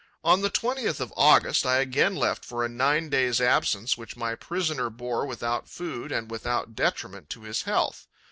On 0.23 0.41
the 0.41 0.49
20th 0.49 0.99
of 0.99 1.13
August, 1.15 1.63
I 1.63 1.77
again 1.77 2.15
left 2.15 2.43
for 2.43 2.65
a 2.65 2.67
nine 2.67 3.07
days' 3.09 3.39
absence, 3.39 3.99
which 3.99 4.17
my 4.17 4.33
prisoner 4.33 4.89
bore 4.89 5.27
without 5.27 5.69
food 5.69 6.11
and 6.11 6.31
without 6.31 6.73
detriment 6.73 7.29
to 7.29 7.43
his 7.43 7.61
health. 7.61 8.07